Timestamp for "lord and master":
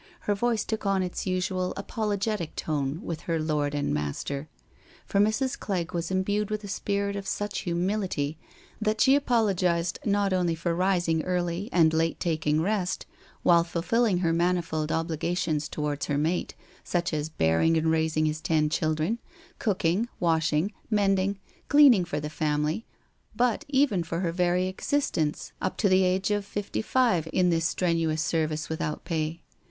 3.39-4.49